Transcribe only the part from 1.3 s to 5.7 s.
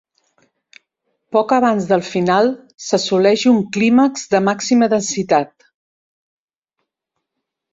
Poc abans del final s'assoleix un clímax de màxima densitat.